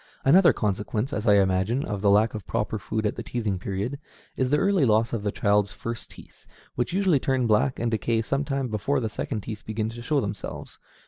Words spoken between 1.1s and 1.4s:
as I